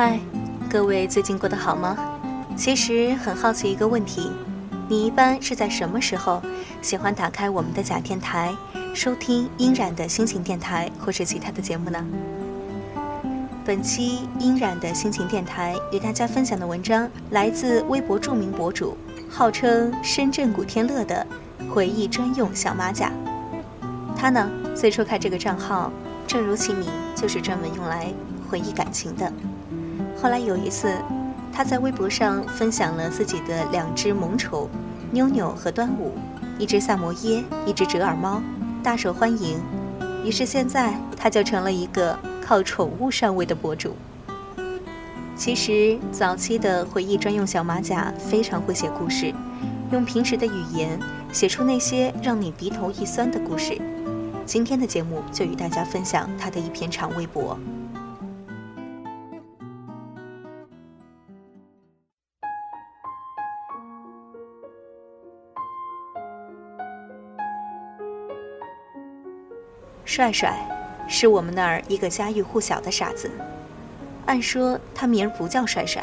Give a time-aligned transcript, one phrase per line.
[0.00, 0.16] 嗨，
[0.70, 1.96] 各位最近过得好吗？
[2.56, 4.30] 其实很好奇一个问题，
[4.88, 6.40] 你一般是在什么时候
[6.80, 8.54] 喜欢打开我们的假电台，
[8.94, 12.06] 收听音染的心情电台或是其他的节目呢？
[13.64, 18.96] 本期音染的心情电台与大家分享的文章来自微博著名博主，
[19.28, 21.26] 号称深圳古天乐的
[21.74, 23.10] 回忆专用小马甲。
[24.16, 25.90] 他呢，最初开这个账号，
[26.24, 28.06] 正如其名，就是专门用来
[28.48, 29.32] 回忆感情的。
[30.20, 30.92] 后来有一次，
[31.52, 34.68] 他在微博上分享了自己的两只萌宠
[35.12, 36.12] 妞妞和端午，
[36.58, 38.42] 一只萨摩耶，一只折耳猫，
[38.82, 39.60] 大受欢迎。
[40.24, 43.94] 于是现在他就成了一个靠宠物上位的博主。
[45.36, 49.32] 其实早期的回忆专用小马甲非常会写故事，
[49.92, 50.98] 用平时的语言
[51.32, 53.80] 写出那些让你鼻头一酸的故事。
[54.44, 57.56] 今天的节目就与大家分享他的一篇长微博。
[70.18, 70.58] 帅帅，
[71.06, 73.30] 是我们那儿一个家喻户晓的傻子。
[74.26, 76.02] 按说他名儿不叫帅帅，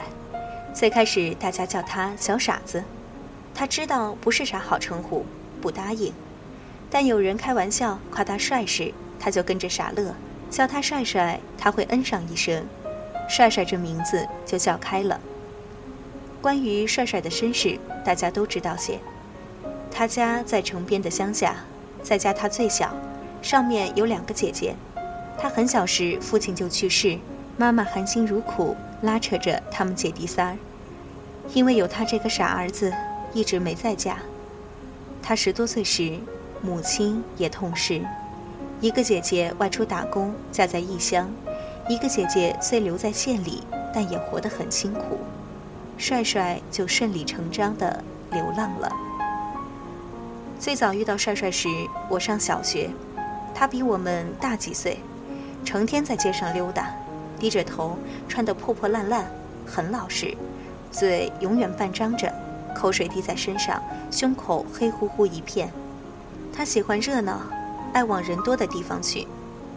[0.73, 2.81] 最开始大家叫他小傻子。
[3.53, 5.25] 他知道不是啥好称呼，
[5.61, 6.13] 不答应。
[6.89, 10.15] 但有人开玩笑夸他帅时，他就跟着傻乐，
[10.49, 12.65] 叫他帅帅，他会嗯上一声。
[13.27, 15.19] 帅帅这名字就叫开了。
[16.41, 18.97] 关于帅帅的身世，大家都知道些。
[19.91, 21.57] 他家在城边的乡下，
[22.01, 22.95] 在家他最小。
[23.45, 24.75] 上面有两个姐姐，
[25.37, 27.15] 他很小时父亲就去世，
[27.57, 30.57] 妈妈含辛茹苦拉扯着他们姐弟仨儿，
[31.53, 32.91] 因为有他这个傻儿子，
[33.33, 34.17] 一直没在家。
[35.21, 36.17] 他十多岁时，
[36.59, 38.01] 母亲也痛逝，
[38.81, 41.29] 一个姐姐外出打工，嫁在异乡，
[41.87, 43.61] 一个姐姐虽留在县里，
[43.93, 45.19] 但也活得很辛苦，
[45.99, 48.91] 帅帅就顺理成章地流浪了。
[50.59, 51.69] 最早遇到帅帅时，
[52.09, 52.89] 我上小学。
[53.55, 54.99] 他比我们大几岁，
[55.63, 56.93] 成天在街上溜达，
[57.39, 59.25] 低着头，穿得破破烂烂，
[59.65, 60.35] 很老实，
[60.91, 62.29] 嘴永远半张着，
[62.75, 65.71] 口水滴在身上，胸口黑乎乎一片。
[66.53, 67.41] 他喜欢热闹，
[67.93, 69.25] 爱往人多的地方去，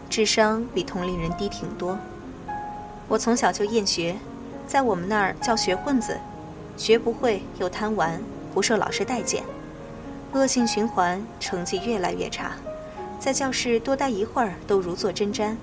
[0.09, 1.97] 智商比同龄人低挺多。
[3.07, 4.17] 我从小就厌学，
[4.67, 6.19] 在我们那儿叫学混子，
[6.75, 8.21] 学不会又贪玩，
[8.53, 9.43] 不受老师待见，
[10.33, 12.51] 恶性循环，成绩越来越差。
[13.19, 15.53] 在教室多待一会儿都如坐针毡，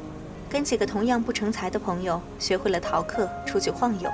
[0.50, 4.10] 跟几个同样不成才的朋友学会了逃课，出去晃悠。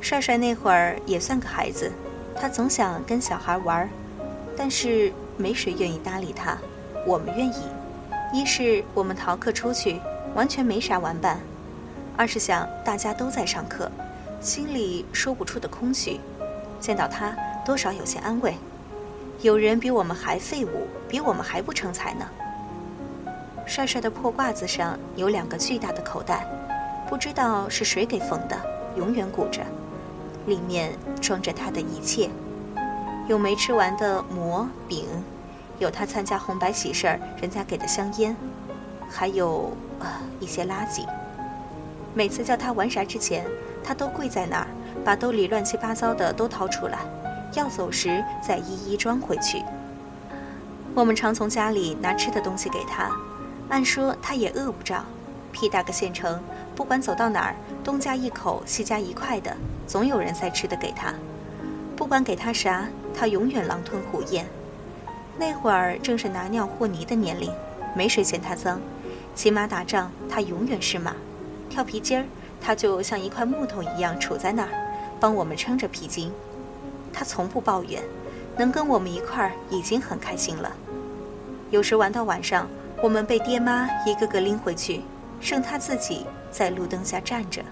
[0.00, 1.90] 帅帅那会儿也算个孩子，
[2.36, 3.90] 他总想跟小孩玩，
[4.56, 6.56] 但是没谁愿意搭理他。
[7.04, 7.62] 我们愿意，
[8.32, 10.00] 一是我们逃课出去，
[10.36, 11.38] 完全没啥玩伴；
[12.16, 13.90] 二是想大家都在上课，
[14.40, 16.20] 心里说不出的空虚，
[16.78, 17.36] 见到他
[17.66, 18.54] 多少有些安慰。
[19.40, 22.26] 有人比我们还废物，比我们还不成才呢。
[23.64, 26.44] 帅帅的破褂子上有两个巨大的口袋，
[27.08, 28.60] 不知道是谁给缝的，
[28.96, 29.62] 永远鼓着，
[30.46, 30.90] 里面
[31.20, 32.28] 装着他的一切，
[33.28, 35.06] 有没吃完的馍饼，
[35.78, 38.34] 有他参加红白喜事儿人家给的香烟，
[39.08, 41.06] 还有啊一些垃圾。
[42.12, 43.46] 每次叫他玩啥之前，
[43.84, 44.66] 他都跪在那儿，
[45.04, 46.98] 把兜里乱七八糟的都掏出来。
[47.54, 49.62] 要走时再一一装回去。
[50.94, 53.10] 我们常从家里拿吃的东西给他，
[53.68, 55.04] 按说他也饿不着。
[55.50, 56.40] 屁大个县城，
[56.76, 61.14] 不管走到哪儿，东家一口西家一块的，总有人塞吃的给他。
[61.96, 64.46] 不管给他啥，他永远狼吞虎咽。
[65.38, 67.50] 那会儿正是拿尿和泥的年龄，
[67.94, 68.80] 没谁嫌他脏。
[69.34, 71.12] 骑马打仗，他永远是马；
[71.70, 72.24] 跳皮筋儿，
[72.60, 74.68] 他就像一块木头一样杵在那儿，
[75.18, 76.32] 帮我们撑着皮筋。
[77.12, 78.02] 他从不抱怨，
[78.56, 80.72] 能跟我们一块儿已经很开心了。
[81.70, 82.68] 有时玩到晚上，
[83.02, 85.02] 我们被爹妈一个个拎回去，
[85.40, 87.62] 剩他自己在路灯下站着。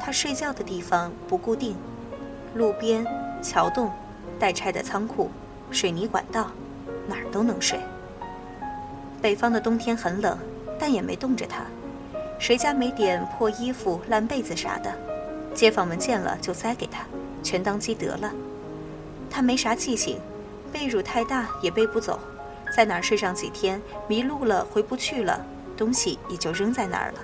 [0.00, 1.76] 他睡觉的地方不固定，
[2.54, 3.06] 路边、
[3.42, 3.90] 桥洞、
[4.38, 5.30] 待拆的仓库、
[5.70, 6.50] 水泥管道，
[7.06, 7.78] 哪儿都能睡。
[9.20, 10.38] 北方的冬天很冷，
[10.78, 11.64] 但也没冻着他。
[12.38, 14.90] 谁家没点破衣服、烂被子啥的，
[15.52, 17.04] 街坊们见了就塞给他。
[17.42, 18.32] 全当积德了。
[19.30, 20.18] 他没啥记性，
[20.72, 22.18] 被褥太大也背不走，
[22.74, 25.44] 在哪儿睡上几天，迷路了回不去了，
[25.76, 27.20] 东西也就扔在那儿了。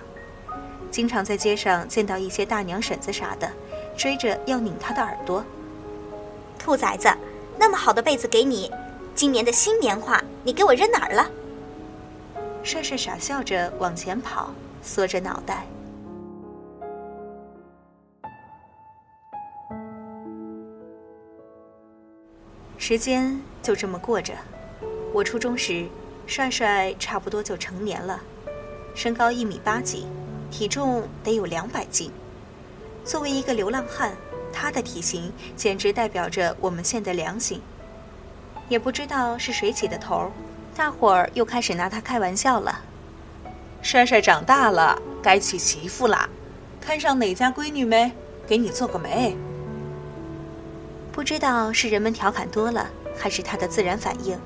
[0.91, 3.51] 经常在街上见到一些大娘婶子啥的，
[3.97, 5.45] 追着要拧他的耳朵。
[6.59, 7.09] 兔崽子，
[7.59, 8.71] 那么好的被子给你，
[9.15, 11.29] 今年的新棉花你给我扔哪儿了？
[12.63, 14.51] 帅帅傻笑着往前跑，
[14.83, 15.67] 缩着脑袋，
[22.89, 24.33] 时间就这么过着。
[25.13, 25.89] 我初中时，
[26.25, 28.21] 帅帅差不多就成年了，
[28.95, 30.07] 身高一米八几，
[30.53, 32.13] 体重得有两百斤。
[33.05, 34.13] 作为一个流浪汉，
[34.53, 37.61] 他的体型简直代表着我们县的良心。
[38.69, 40.31] 也不知道是谁起的头，
[40.77, 42.83] 大伙儿又开始拿他开玩笑了。
[43.83, 46.29] 帅帅长大了，该娶媳妇啦，
[46.81, 48.13] 看上哪家闺女没？
[48.47, 49.37] 给你做个媒。
[51.17, 52.87] 不知道是人们调侃多了，
[53.19, 54.39] 还是他的自然反应，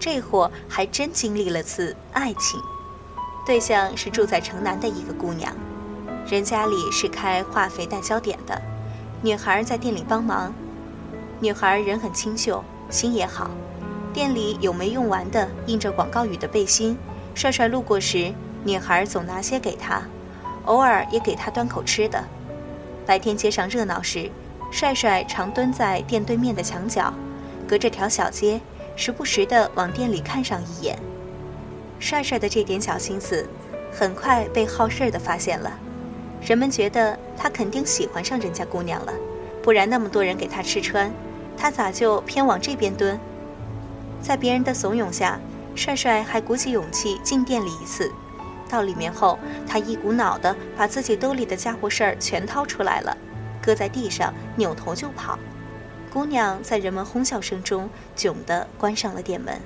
[0.00, 2.58] 这货还真经历了次爱情。
[3.44, 5.54] 对象是住在城南的一个姑娘，
[6.26, 8.58] 人家里是开化肥代销点的，
[9.20, 10.54] 女孩在店里帮忙。
[11.38, 12.64] 女孩人很清秀。
[12.88, 13.50] 心也好，
[14.14, 16.96] 店里有没用完的印着广告语的背心，
[17.34, 18.32] 帅帅路过时，
[18.64, 20.00] 女孩总拿些给他，
[20.64, 22.24] 偶尔也给他端口吃的。
[23.04, 24.30] 白天街上热闹时，
[24.76, 27.10] 帅帅常蹲在店对面的墙角，
[27.66, 28.60] 隔着条小街，
[28.94, 30.98] 时不时地往店里看上一眼。
[31.98, 33.48] 帅帅的这点小心思，
[33.90, 35.72] 很快被好事的发现了，
[36.42, 39.14] 人们觉得他肯定喜欢上人家姑娘了，
[39.62, 41.10] 不然那么多人给他吃穿。
[41.56, 43.18] 他咋就偏往这边蹲？
[44.20, 45.40] 在别人的怂恿下，
[45.74, 48.12] 帅帅还鼓起勇气进店里一次。
[48.68, 53.16] 到里面后，他一股脑的把自己兜里的家伙事儿全掏出来了，
[53.66, 55.36] 搁在地上，扭头就跑。
[56.12, 59.60] 姑娘在人们哄笑声中窘地关上了店门。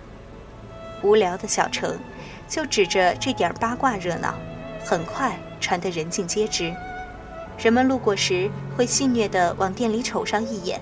[1.03, 1.99] 无聊的小城，
[2.49, 4.35] 就指着这点八卦热闹，
[4.83, 6.75] 很快传得人尽皆知。
[7.59, 10.81] 人们路过时会戏谑地往店里瞅上一眼。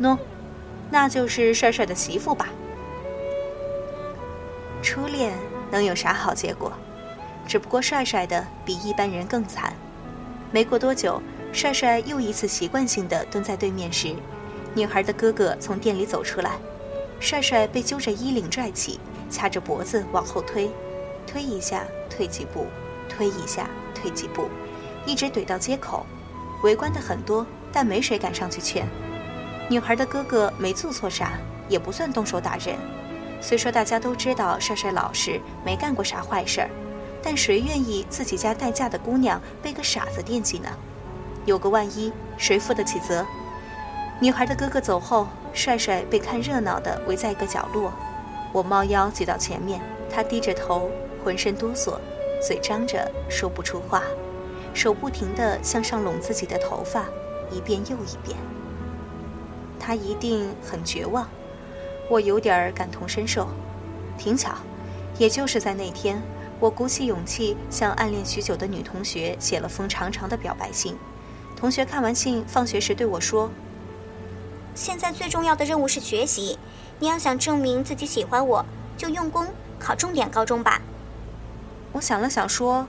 [0.00, 0.18] 喏，
[0.90, 2.48] 那就是帅帅的媳妇吧。
[4.82, 5.34] 初恋
[5.70, 6.72] 能有啥好结果？
[7.46, 9.74] 只不过帅帅的比一般人更惨。
[10.50, 11.20] 没过多久，
[11.52, 14.14] 帅帅又一次习惯性的蹲在对面时，
[14.74, 16.52] 女孩的哥哥从店里走出来，
[17.20, 18.98] 帅帅被揪着衣领拽起，
[19.30, 20.70] 掐着脖子往后推，
[21.26, 22.66] 推一下退几步，
[23.06, 24.48] 推一下退几步，
[25.04, 26.06] 一直怼到街口。
[26.62, 28.86] 围观的很多，但没谁敢上去劝。
[29.68, 31.32] 女孩的哥哥没做错啥，
[31.68, 32.76] 也不算动手打人。
[33.42, 36.70] 虽说大家都知道帅帅老实，没干过啥坏事儿，
[37.22, 40.70] 但谁愿意自己家待嫁的姑娘被个傻子惦记呢？
[41.44, 43.26] 有个万一，谁负得起责？
[44.20, 47.92] 女孩的哥哥走后，帅帅被看热闹的围在一个角落。
[48.52, 50.88] 我猫腰挤到前面，他低着头，
[51.24, 51.98] 浑身哆嗦，
[52.40, 54.02] 嘴张着说不出话，
[54.72, 57.06] 手不停地向上拢自己的头发，
[57.50, 58.38] 一遍又一遍。
[59.80, 61.28] 他一定很绝望，
[62.08, 63.48] 我有点感同身受。
[64.16, 64.52] 挺巧，
[65.18, 66.22] 也就是在那天，
[66.60, 70.96] 我鼓起勇气向暗恋许久的女同学写了封长长的表白信。
[71.62, 73.48] 同学看完信，放学时对我说
[74.74, 76.58] ：“现在最重要的任务是学习，
[76.98, 78.66] 你要想证明自己喜欢我，
[78.96, 79.46] 就用功
[79.78, 80.82] 考重点高中吧。”
[81.92, 82.88] 我想了想说：“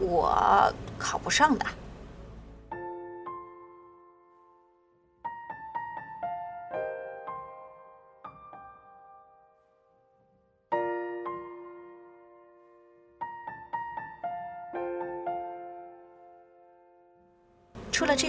[0.00, 1.64] 我考不上的。”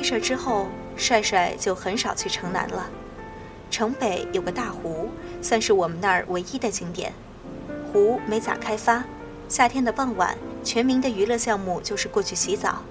[0.05, 2.87] 事儿之后，帅帅就很少去城南了。
[3.71, 5.09] 城北有个大湖，
[5.41, 7.11] 算是我们那儿唯一的景点。
[7.91, 9.03] 湖没咋开发，
[9.49, 12.83] 夏天的傍晚，全民的娱乐项目就是过去洗澡。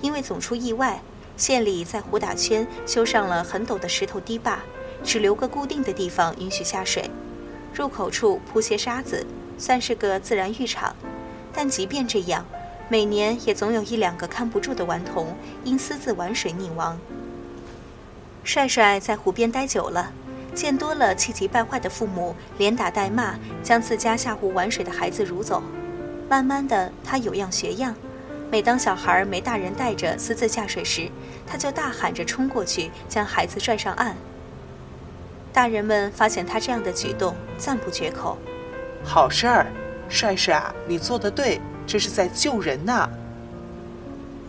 [0.00, 1.02] 因为总出意外，
[1.36, 4.60] 县里在湖打圈修上了很陡的石头堤坝，
[5.04, 7.10] 只留个固定的地方允许下水。
[7.74, 9.26] 入口处铺些沙子，
[9.58, 10.96] 算是个自然浴场。
[11.52, 12.46] 但即便这样，
[12.88, 16.98] 每年也总有一两个看不住的顽童因私自玩水溺亡。
[18.42, 20.12] 帅帅在湖边待久了，
[20.54, 25.62] 见多了气急败坏的父母连打带骂，将自家下湖玩水的孩子掳走。
[26.28, 27.94] 慢慢的，他有样学样，
[28.50, 31.10] 每当小孩没大人带着私自下水时，
[31.46, 34.14] 他就大喊着冲过去将孩子拽上岸。
[35.52, 38.36] 大人们发现他这样的举动，赞不绝口
[39.02, 39.66] ：“好事儿，
[40.08, 43.08] 帅帅啊，你做的对。”这是在救人呐！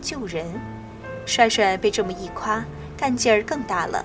[0.00, 0.46] 救人，
[1.26, 2.64] 帅帅被这么一夸，
[2.96, 4.04] 干劲儿更大了。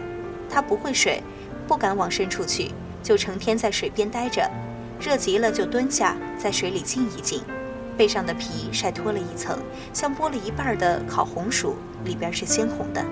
[0.50, 1.22] 他不会水，
[1.68, 2.72] 不敢往深处去，
[3.02, 4.50] 就成天在水边待着。
[5.00, 7.42] 热极了就蹲下，在水里浸一浸，
[7.98, 9.58] 背上的皮晒脱了一层，
[9.94, 13.04] 像剥了一半的烤红薯，里边是鲜红的。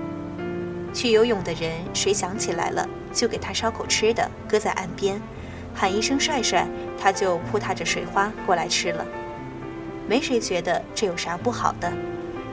[0.92, 5.20] 去游泳的人，谁想起来了，就给他烧口吃的，搁在岸边，
[5.74, 6.66] 喊一声帅帅，
[7.00, 9.06] 他就扑踏着水花过来吃了。
[10.10, 11.88] 没谁觉得这有啥不好的，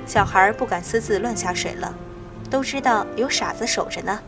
[0.06, 1.92] 小孩不敢私自乱下水了，
[2.52, 4.20] 都知道有傻子守着呢。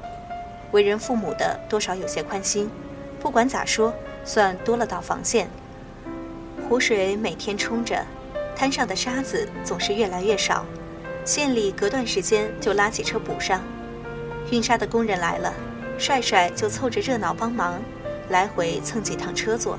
[0.72, 2.68] 为人父母的多少有些宽心，
[3.20, 3.94] 不管咋说，
[4.26, 5.48] 算多了道防线。
[6.68, 8.04] 湖水每天冲着，
[8.56, 10.66] 滩上的沙子总是越来越少，
[11.24, 13.62] 县里隔段时间就拉起车补上。
[14.50, 15.54] 运沙的工人来了，
[16.00, 17.80] 帅帅就凑着热闹帮忙，
[18.30, 19.78] 来回蹭几趟车坐。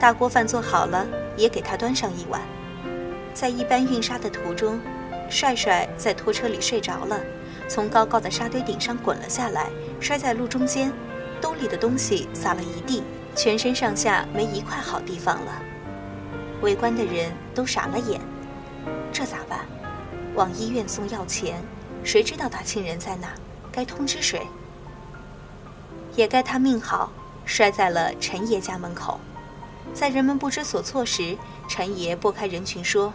[0.00, 1.06] 大锅饭做好了，
[1.38, 2.42] 也给他端上一碗。
[3.32, 4.78] 在一般运沙的途中，
[5.30, 7.18] 帅帅在拖车里睡着了，
[7.68, 10.92] 从高高的沙堆顶上滚了下来，摔在路中间，
[11.40, 13.04] 兜里的东西撒了一地，
[13.36, 15.62] 全身上下没一块好地方了。
[16.60, 18.20] 围观的人都傻了眼，
[19.12, 19.60] 这咋办？
[20.34, 21.62] 往医院送药钱，
[22.02, 23.28] 谁知道他亲人在哪？
[23.70, 24.46] 该通知谁？
[26.16, 27.12] 也该他命好，
[27.44, 29.20] 摔在了陈爷家门口。
[29.94, 31.36] 在人们不知所措时，
[31.68, 33.12] 陈爷拨开人群说：“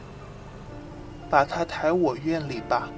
[1.29, 2.89] 把他抬我院里吧。”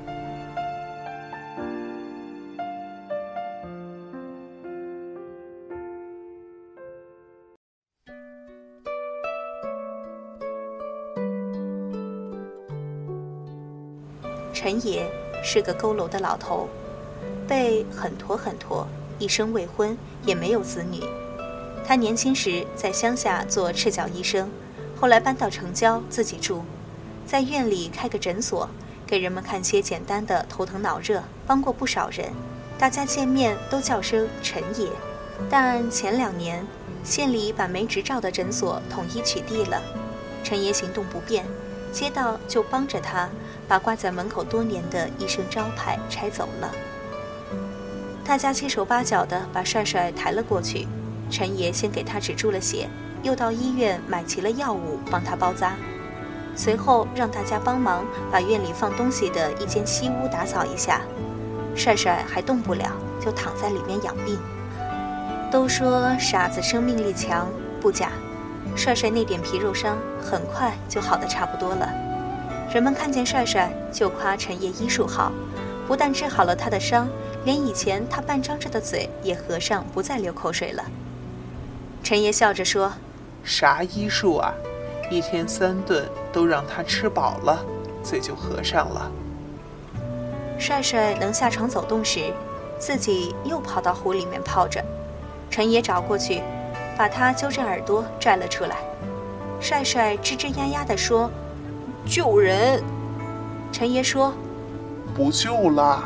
[14.52, 15.08] 陈爷
[15.44, 16.68] 是个佝偻的老头，
[17.48, 18.88] 背很驼很驼，
[19.20, 21.04] 一生未婚，也没有子女。
[21.88, 24.50] 他年轻时在乡下做赤脚医生，
[25.00, 26.64] 后来搬到城郊自己住，
[27.28, 28.68] 在院里开个诊所，
[29.06, 32.32] 给人们看些简单的头疼脑热，帮过不少人。
[32.78, 34.90] 大家见面都叫声陈爷。
[35.50, 36.66] 但前两年，
[37.04, 39.80] 县里把没执照的诊所统一取缔了，
[40.44, 41.46] 陈爷行动不便，
[41.92, 43.30] 街道就帮着他
[43.68, 46.72] 把挂在门口多年的医生招牌拆走了。
[48.24, 50.88] 大家七手八脚的把帅帅抬了过去。
[51.30, 52.88] 陈爷先给他止住了血，
[53.24, 55.74] 又到医院买齐了药物帮他包扎，
[56.56, 61.02] 随后让大家帮忙把院里放东西的一间西屋打扫一下。
[61.76, 64.40] 帅帅还动不了，就躺在里面养病。
[65.52, 67.50] 都说傻子生命力强，
[67.82, 68.12] 不假。
[68.76, 71.90] 帅帅那点皮肉伤很快就好的差不多了。
[72.74, 75.32] 人们看见帅帅就夸陈爷医术好，
[75.88, 77.08] 不但治好了他的伤，
[77.46, 80.84] 连以前他半张着的嘴也合上，不再流口水了。
[82.06, 82.94] 陈爷笑着说
[83.44, 84.54] ：“啥医术啊？
[85.10, 87.66] 一天三顿都让他吃饱了，
[88.04, 89.12] 嘴就合上了。”
[90.60, 92.32] 帅帅能下床走动时，
[92.78, 94.86] 自己又跑到湖里面泡着。
[95.50, 96.44] 陈爷找过去，
[96.96, 98.76] 把他揪着耳朵拽了出来。
[99.60, 101.32] 帅帅吱吱呀呀地说
[102.06, 102.84] ：“救人！”
[103.74, 104.32] 陈爷说
[105.18, 106.04] ：“不救啦，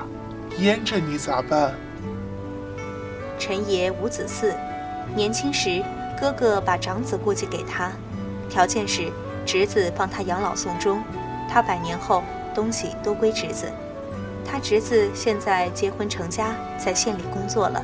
[0.59, 1.73] 淹着你咋办？”
[3.37, 4.53] 陈爷无子嗣。
[5.15, 5.83] 年轻时，
[6.19, 7.91] 哥哥把长子过继给他，
[8.49, 9.11] 条件是
[9.45, 11.03] 侄子帮他养老送终。
[11.49, 12.23] 他百年后
[12.53, 13.71] 东西都归侄子。
[14.45, 17.83] 他侄子现在结婚成家，在县里工作了。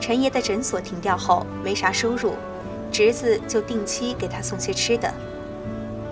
[0.00, 2.34] 陈爷的诊所停掉后没啥收入，
[2.92, 5.12] 侄子就定期给他送些吃的。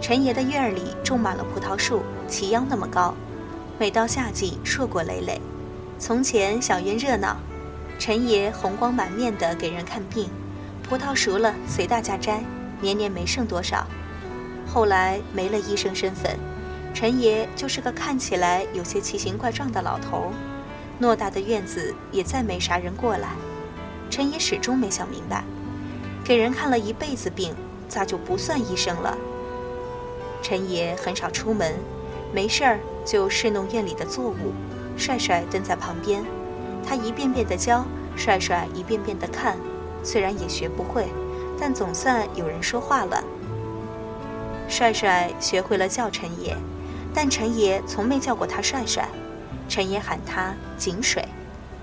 [0.00, 3.14] 陈爷的院儿里种满了葡萄树，齐腰那么高，
[3.78, 5.40] 每到夏季硕果累累。
[5.98, 7.36] 从前小院热闹。
[8.04, 10.28] 陈爷红光满面的给人看病，
[10.82, 12.42] 葡萄熟了随大家摘，
[12.80, 13.87] 年年没剩多少。
[14.66, 16.37] 后来没了医生身份，
[16.92, 20.32] 陈爷就是个看起来有些奇形怪状的老头。
[21.00, 23.28] 偌大的院子也再没啥人过来。
[24.11, 25.44] 陈爷始终没想明白，
[26.25, 27.54] 给人看了一辈子病，
[27.88, 29.16] 咋就不算医生了？
[30.42, 31.76] 陈爷很少出门，
[32.35, 34.52] 没事儿就侍弄院里的作物，
[34.97, 36.25] 帅帅蹲在旁边。
[36.86, 37.84] 他一遍遍地教，
[38.16, 39.56] 帅帅一遍遍地看，
[40.02, 41.06] 虽然也学不会，
[41.58, 43.22] 但总算有人说话了。
[44.68, 46.56] 帅帅学会了叫陈爷，
[47.14, 49.08] 但陈爷从没叫过他帅帅，
[49.68, 51.26] 陈爷喊他井水。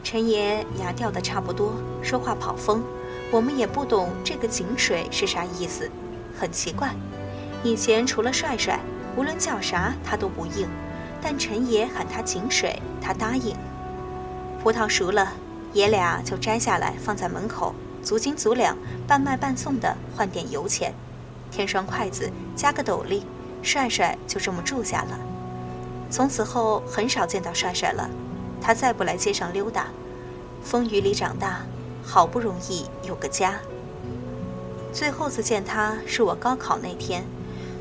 [0.03, 2.81] 陈爷牙掉的差不多，说话跑风，
[3.31, 5.89] 我们也不懂这个井水是啥意思，
[6.39, 6.89] 很奇怪。
[7.63, 8.79] 以前除了帅帅，
[9.17, 10.67] 无论叫啥他都不应，
[11.21, 13.55] 但陈爷喊他井水，他答应。
[14.61, 15.31] 葡萄熟了，
[15.71, 17.73] 爷俩就摘下来放在门口，
[18.03, 20.93] 足斤足两，半卖半送的换点油钱，
[21.49, 23.23] 添双筷子，加个斗笠，
[23.61, 25.17] 帅帅就这么住下了。
[26.11, 28.09] 从此后很少见到帅帅了，
[28.59, 29.87] 他再不来街上溜达，
[30.61, 31.61] 风雨里长大，
[32.03, 33.55] 好不容易有个家。
[34.91, 37.23] 最后次见他是我高考那天，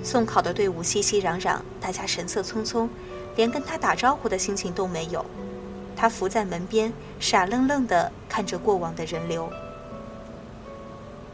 [0.05, 2.89] 送考的队伍熙熙攘攘，大家神色匆匆，
[3.35, 5.27] 连跟他打招呼的心情都没有。
[6.01, 9.51] 他伏在门边，傻愣愣地看着过往的人流。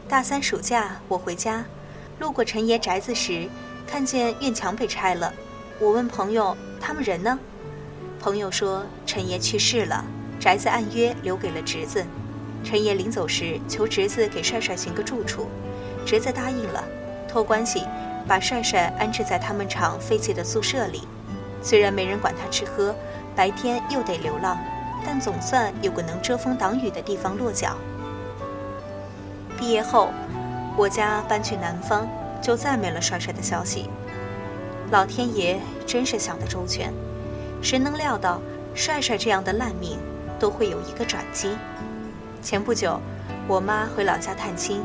[0.09, 1.63] 大三暑假，我回家，
[2.17, 3.47] 路过陈爷宅子时，
[3.85, 5.31] 看见院墙被拆了。
[5.79, 7.37] 我问朋友：“他们人呢？”
[8.19, 10.03] 朋友说：“陈爷去世了，
[10.39, 12.03] 宅子按约留给了侄子。
[12.63, 15.47] 陈爷临走时求侄子给帅帅寻个住处，
[16.07, 16.83] 侄子答应了，
[17.27, 17.83] 托关系
[18.27, 21.03] 把帅帅安置在他们厂废弃的宿舍里。
[21.61, 22.95] 虽然没人管他吃喝，
[23.35, 24.57] 白天又得流浪，
[25.05, 27.75] 但总算有个能遮风挡雨的地方落脚。
[29.57, 30.09] 毕业后，
[30.77, 32.07] 我家搬去南方，
[32.41, 33.89] 就再没了帅帅的消息。
[34.91, 36.93] 老天爷真是想得周全，
[37.61, 38.39] 谁能料到
[38.73, 39.97] 帅帅这样的烂命
[40.39, 41.57] 都会有一个转机？
[42.41, 42.99] 前不久，
[43.47, 44.81] 我妈回老家探亲，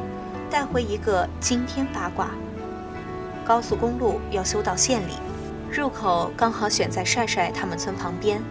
[0.50, 2.30] 带回一个惊天八卦：
[3.44, 5.12] 高速公路要修到县里，
[5.70, 8.42] 入口刚好选在帅帅他们村旁边。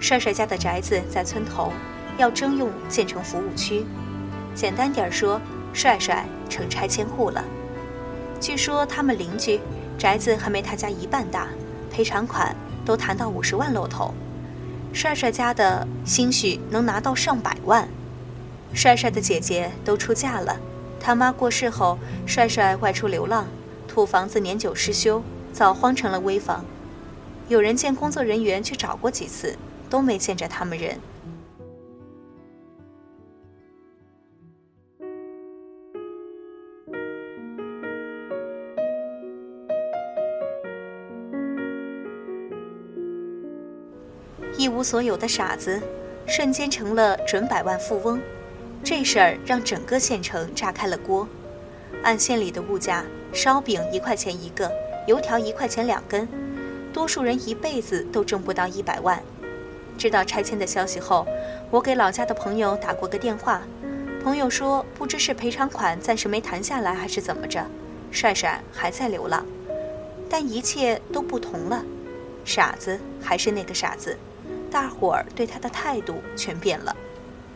[0.00, 1.70] 帅帅家的宅子在村头，
[2.16, 3.84] 要征用建成服务区。
[4.54, 5.38] 简单点说，
[5.74, 7.44] 帅帅成拆迁户了。
[8.40, 9.60] 据说他们邻居
[9.98, 11.48] 宅子还没他家一半大，
[11.90, 14.14] 赔偿款都谈到五十万露头。
[14.94, 17.86] 帅帅家的兴许能拿到上百万。
[18.72, 20.56] 帅帅的姐姐都出嫁了，
[20.98, 23.46] 他妈过世后，帅帅外出流浪，
[23.86, 25.22] 土房子年久失修，
[25.58, 26.64] 早荒成了危房。
[27.48, 29.58] 有人见工作人员去找过几次，
[29.90, 30.96] 都没见着他们人。
[44.56, 45.82] 一无所有的傻子，
[46.24, 48.20] 瞬间成了准百万富翁。
[48.84, 51.26] 这事儿让整个县城炸开了锅。
[52.04, 54.70] 按县里的物价，烧饼一块钱一个，
[55.08, 56.28] 油条一块钱两根，
[56.92, 59.18] 多数人一辈子都挣不到一百万。
[59.96, 61.26] 知道拆迁的消息后，
[61.70, 63.62] 我给老家的朋友打过个电话，
[64.22, 67.64] 朋友说不知是赔偿款暂时没谈下来，还是怎么着，
[68.10, 69.46] 帅帅还在流浪。
[70.28, 71.82] 但一切都不同了，
[72.44, 74.14] 傻子还是那个傻子，
[74.70, 76.94] 大伙儿对他的态度全变了。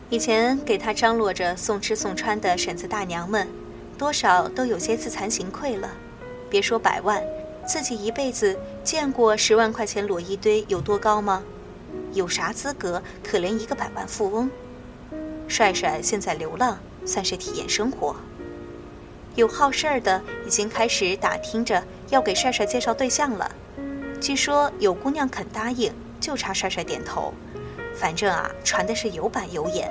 [0.09, 3.47] 以前给他张罗着送吃送穿的婶子大娘们，
[3.95, 5.87] 多少都有些自惭形愧了。
[6.49, 7.19] 别说百万，
[7.65, 11.43] 自己一辈子见过十万块钱摞一堆有多高吗？
[12.11, 14.49] 有啥资格可怜一个百万富翁？
[15.47, 18.15] 帅帅现在流浪，算是体验生活。
[19.35, 23.49] 有好事儿的已经开始打听着要给帅帅介绍对象了。
[24.19, 27.33] 据说有姑娘肯答应，就差帅帅点头。
[27.95, 29.89] 反正啊，传的是有板有眼。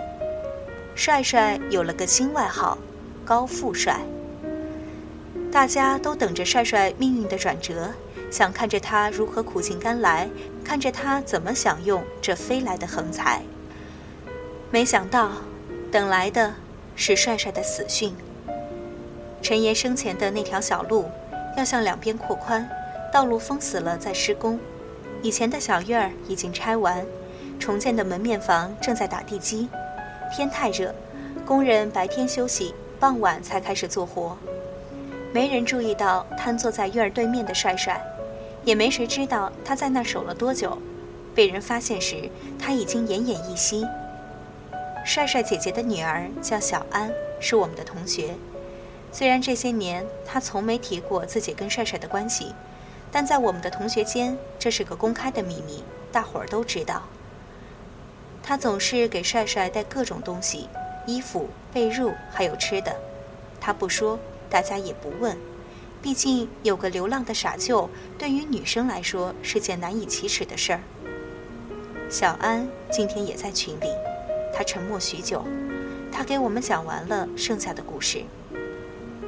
[0.95, 2.77] 帅帅有了个新外号，
[3.25, 4.01] 高富帅。
[5.53, 7.93] 大家都等着帅帅命运的转折，
[8.31, 10.27] 想看着他如何苦尽甘来，
[10.65, 13.43] 看着他怎么享用这飞来的横财。
[14.71, 15.33] 没想到，
[15.91, 16.55] 等来的
[16.97, 18.17] 是帅帅的死讯。
[19.43, 21.11] 陈爷生前的那条小路，
[21.59, 22.67] 要向两边扩宽，
[23.13, 24.59] 道路封死了再施工。
[25.21, 27.05] 以前的小院儿已经拆完。
[27.61, 29.69] 重建的门面房正在打地基，
[30.35, 30.93] 天太热，
[31.45, 34.37] 工人白天休息，傍晚才开始做活。
[35.33, 38.05] 没人注意到瘫坐在院儿对面的帅帅，
[38.65, 40.77] 也没谁知道他在那守了多久。
[41.35, 43.87] 被人发现时，他已经奄奄一息。
[45.05, 48.35] 帅帅姐姐的女儿叫小安，是我们的同学。
[49.11, 52.55] 虽然这些年她从没提过自己跟帅帅的关系，
[53.11, 57.03] 但在我们的同学间，这是个公开的秘密，大伙儿都知道。
[58.43, 60.69] 他总是给帅帅带各种东西，
[61.07, 62.95] 衣服、被褥，还有吃的。
[63.61, 64.19] 他不说，
[64.53, 65.35] 大家也不问。
[66.03, 67.89] 毕竟有个流浪的傻舅，
[68.19, 70.81] 对于女生来说是件难以启齿的事儿。
[72.11, 73.87] 小安今天也在群里，
[74.53, 75.43] 他沉默许久，
[76.13, 78.25] 他给我们讲完了剩下的故事。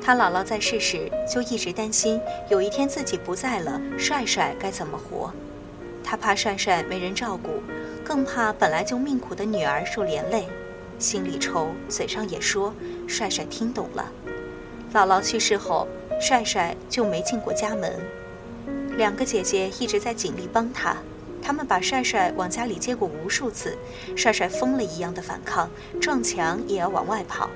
[0.02, 5.32] 他姥姥在世时就一直担心，有一天自己不在了，帅帅该怎么活？
[6.02, 7.62] 他怕帅帅没人照顾。
[8.04, 10.46] 更怕本来就命苦的女儿受连累，
[10.98, 12.74] 心里愁，嘴上也说。
[13.08, 14.12] 帅帅听懂了。
[14.94, 15.88] 姥姥去世后，
[16.20, 17.92] 帅帅就没进过家门。
[18.96, 20.96] 两个姐姐一直在尽力帮他，
[21.42, 23.76] 他们把帅帅往家里接过无数次，
[24.14, 25.68] 帅帅疯了一样的反抗，
[26.00, 27.50] 撞墙也要往外跑。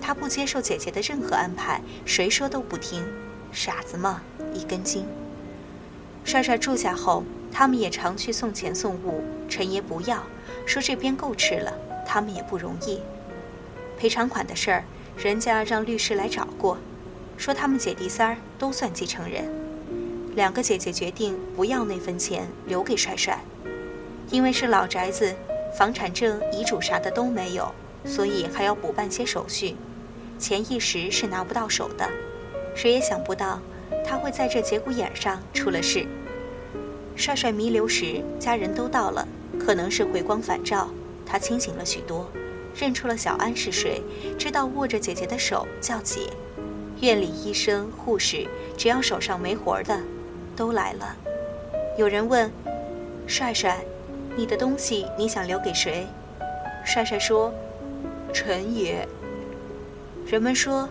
[0.00, 3.06] 他不接受姐姐的任何安排，谁说都不听，
[3.52, 4.20] 傻子嘛，
[4.52, 5.06] 一根筋。
[6.24, 7.22] 帅帅住下后。
[7.54, 10.22] 他们也常去送钱送物，陈爷不要，
[10.64, 11.70] 说这边够吃了，
[12.06, 12.98] 他们也不容易。
[13.98, 14.84] 赔偿款的事儿，
[15.16, 16.78] 人家让律师来找过，
[17.36, 19.44] 说他们姐弟三儿都算继承人。
[20.34, 23.38] 两个姐姐决定不要那份钱，留给帅帅，
[24.30, 25.34] 因为是老宅子，
[25.76, 27.72] 房产证、遗嘱啥的都没有，
[28.04, 29.76] 所以还要补办些手续，
[30.38, 32.08] 钱一时是拿不到手的。
[32.74, 33.60] 谁也想不到，
[34.04, 36.06] 他会在这节骨眼上出了事。
[37.14, 39.28] 帅帅弥留时，家人都到了，
[39.60, 40.88] 可能是回光返照，
[41.26, 42.26] 他清醒了许多，
[42.74, 44.02] 认出了小安是谁，
[44.38, 46.20] 知道握着姐姐的手叫姐。
[47.00, 49.98] 院里医生、护士，只要手上没活的，
[50.54, 51.16] 都来了。
[51.98, 52.50] 有人问
[53.26, 53.84] ：“帅帅，
[54.36, 56.06] 你的东西你想留给谁？”
[56.86, 57.52] 帅帅说
[58.32, 59.06] ：“陈爷。”
[60.26, 60.88] 人们说：“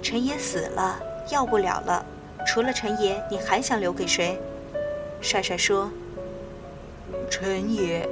[0.00, 0.98] 陈爷死了，
[1.30, 2.06] 要不了了。
[2.46, 4.38] 除了陈爷，你还想留给谁？”
[5.20, 5.90] 帅帅说
[7.28, 8.08] ：“陈爷。”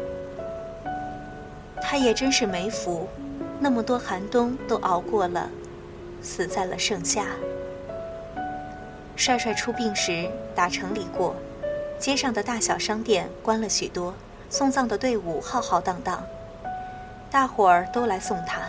[1.83, 3.09] 他也真是没福，
[3.59, 5.49] 那么多寒冬都熬过了，
[6.21, 7.27] 死在了盛夏。
[9.17, 11.35] 帅帅出殡时打城里过，
[11.99, 14.15] 街上的大小商店关了许多，
[14.49, 16.23] 送葬的队伍浩浩荡荡，
[17.31, 18.61] 大伙儿都来送他。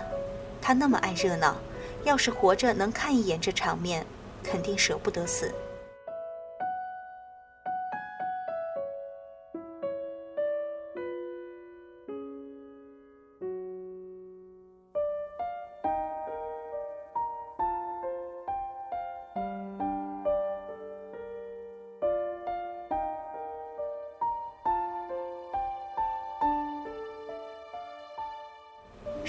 [0.62, 1.56] 他那么爱热闹，
[2.04, 4.06] 要是活着能看一眼这场面，
[4.44, 5.54] 肯定舍不得死。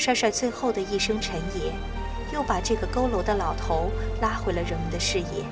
[0.00, 1.74] 帅帅最后的一声“陈爷”，
[2.32, 3.90] 又把这个佝偻的老头
[4.22, 5.44] 拉回了人们的视野。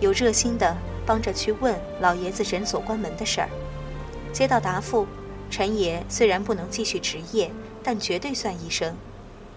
[0.00, 3.50] 有热心的帮着去问老爷子诊所关门的事儿，
[4.32, 5.06] 接到答复，
[5.50, 7.50] 陈爷虽然不能继续执业，
[7.82, 8.96] 但绝对算医生，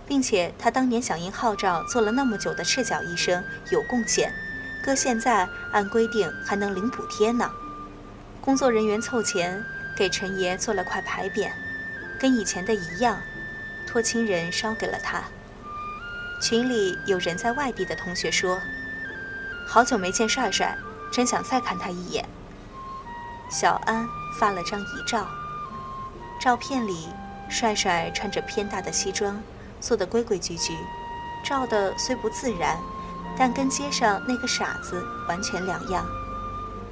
[0.06, 4.34] 并且他当年响应号召做了那么久的赤脚医生有贡献，
[4.84, 7.50] 搁现在按规定还能领补贴呢。
[8.42, 9.64] 工作人员凑钱
[9.96, 11.50] 给陈爷做了块牌匾，
[12.20, 13.18] 跟以前的一样。
[13.94, 15.22] 托亲人捎给了他。
[16.42, 18.60] 群里有人在外地的同学说
[19.68, 20.76] ：“好久没见帅帅，
[21.12, 22.28] 真想再看他一眼。”
[23.52, 24.04] 小安
[24.40, 25.28] 发了张遗照，
[26.42, 27.08] 照片里
[27.48, 29.40] 帅帅穿着偏大的西装，
[29.80, 30.76] 做得规规矩矩，
[31.46, 32.80] 照的虽不自然，
[33.38, 36.04] 但跟街上那个傻子完全两样。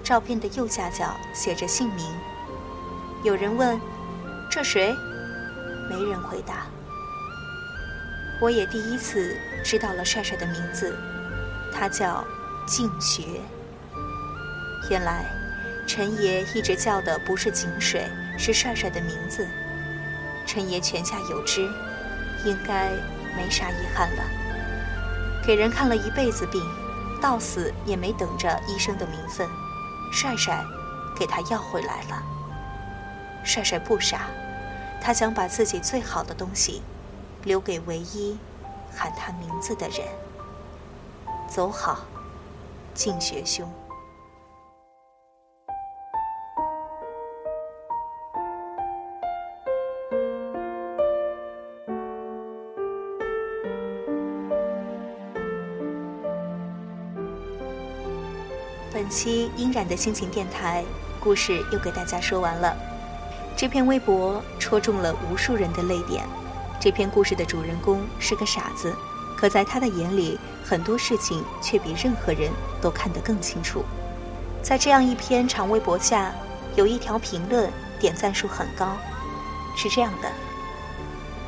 [0.03, 2.05] 照片的右下角写着姓名。
[3.23, 3.81] 有人问
[4.51, 4.95] ：“这谁？”
[5.89, 6.67] 没人回答。
[8.41, 10.97] 我也第一次知道了帅帅的名字，
[11.71, 12.25] 他叫
[12.65, 13.39] 静学。
[14.89, 15.25] 原来
[15.85, 19.47] 陈爷一直叫的不是井水，是帅帅的名字。
[20.47, 21.61] 陈爷泉下有知，
[22.43, 22.89] 应该
[23.37, 24.23] 没啥遗憾了。
[25.45, 26.59] 给人看了一辈子病，
[27.21, 29.47] 到死也没等着医生的名分，
[30.11, 30.65] 帅帅
[31.15, 32.23] 给他要回来了。
[33.43, 34.21] 帅帅不傻，
[34.99, 36.81] 他想把自己最好的东西。
[37.43, 38.37] 留给唯一
[38.95, 40.07] 喊他名字的人。
[41.47, 41.99] 走好，
[42.93, 43.69] 静学兄。
[58.93, 60.85] 本期阴染的心情电台
[61.19, 62.75] 故事又给大家说完了。
[63.57, 66.23] 这篇微博戳中了无数人的泪点。
[66.81, 68.91] 这篇故事的主人公是个傻子，
[69.37, 73.83] 可在他的眼里，很多事情却比任何人都看得更清楚。
[74.63, 76.33] 在这样一篇长微博下，
[76.75, 78.97] 有一条评论点赞数很高，
[79.77, 80.31] 是这样的：“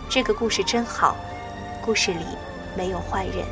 [0.07, 1.15] 这个故事真好，
[1.83, 2.25] 故事里
[2.77, 3.43] 没有坏人。”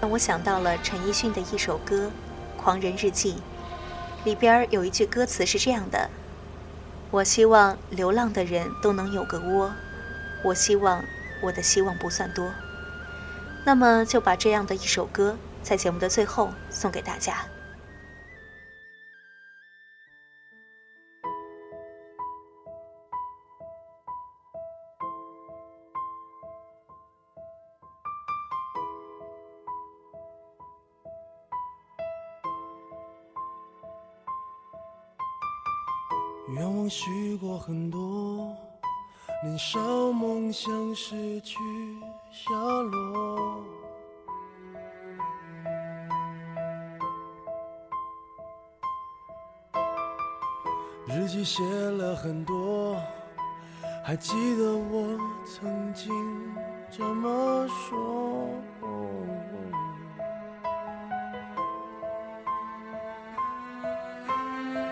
[0.00, 2.08] 让我想到了陈奕迅的一首歌
[2.62, 3.32] 《狂人日记》，
[4.24, 6.08] 里边有一句歌词是这样的
[7.10, 9.72] ：“我希望流浪的人都能有个窝。”
[10.42, 11.04] 我希望
[11.42, 12.50] 我的希望不算多，
[13.64, 17.44] 那么就把这样的一首歌在节目的最后送给大家。
[39.62, 39.78] 少
[40.10, 41.54] 梦想失去
[42.32, 43.62] 下落，
[51.06, 52.96] 日记写了很多，
[54.02, 56.10] 还记得我曾经
[56.90, 58.00] 这么说。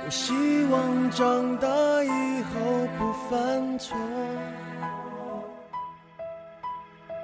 [0.04, 0.33] 我希
[0.70, 1.66] 望长大
[2.04, 3.96] 以后不犯错。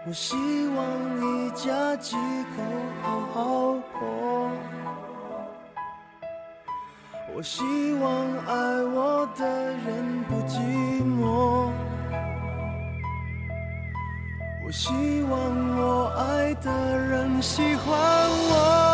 [0.06, 2.62] 我希望你家几口
[3.02, 4.50] 好好过
[7.34, 7.62] 我希
[7.94, 8.12] 望
[8.46, 10.60] 爱我的人不寂
[11.02, 11.70] 寞。
[14.64, 17.96] 我希望我爱的人喜欢
[18.30, 18.93] 我。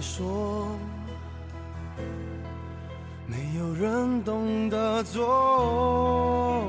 [0.00, 0.66] 会说，
[3.26, 6.64] 没有人懂得做。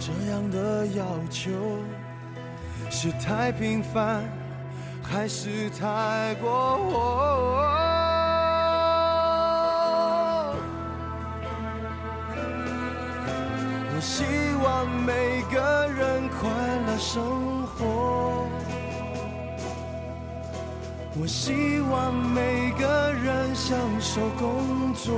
[0.00, 1.52] 这样的要求
[2.90, 4.24] 是太平凡，
[5.00, 7.70] 还是太过火？
[13.96, 14.24] 我希
[14.64, 16.50] 望每个人快
[16.86, 17.22] 乐生
[17.66, 18.46] 活，
[21.18, 25.14] 我希望每个人享受工作，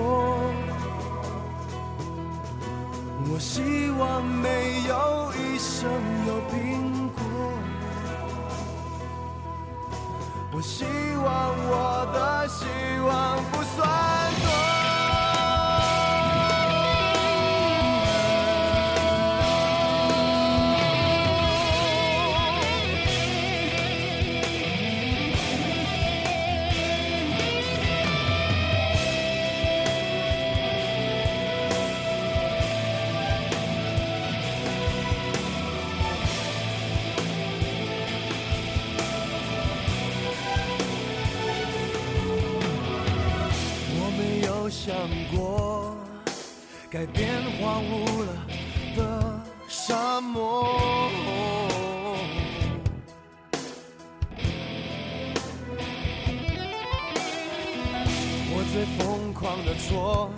[3.29, 5.90] 我希望没有一生
[6.26, 7.22] 有病过，
[10.52, 10.85] 我希
[11.24, 11.26] 望
[11.68, 12.64] 我的希
[13.05, 13.76] 望不算
[14.44, 14.95] 多。
[46.96, 47.28] 改变
[47.61, 48.32] 荒芜了
[48.96, 50.64] 的沙漠。
[58.48, 60.30] 我最疯狂的错，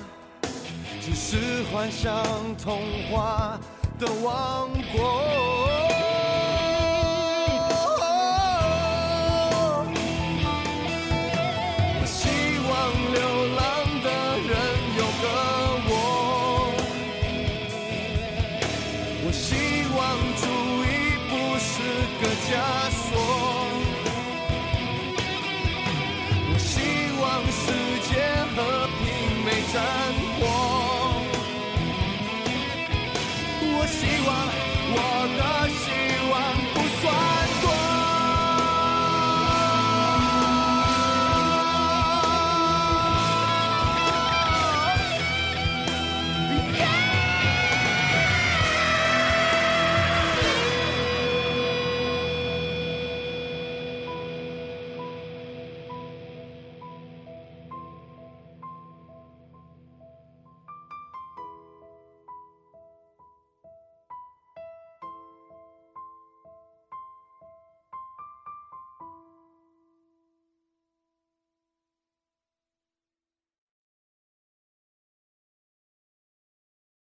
[1.01, 2.25] 只是幻想
[2.57, 3.57] 童话
[3.97, 5.38] 的王国。